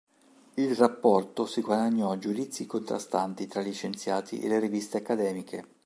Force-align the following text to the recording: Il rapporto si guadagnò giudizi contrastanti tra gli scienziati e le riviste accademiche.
Il 0.55 0.75
rapporto 0.77 1.45
si 1.45 1.61
guadagnò 1.61 2.17
giudizi 2.17 2.65
contrastanti 2.65 3.45
tra 3.45 3.61
gli 3.61 3.71
scienziati 3.71 4.39
e 4.39 4.47
le 4.47 4.57
riviste 4.59 4.97
accademiche. 4.97 5.75